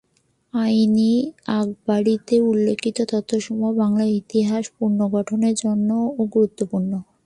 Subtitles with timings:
[0.53, 6.91] আইন-ই-আকবরীতে উল্লিখিত তথ্যসমূহ বাংলার ইতিহাস পুনর্গঠনের জন্যও গুরুত্বপূর্ণ।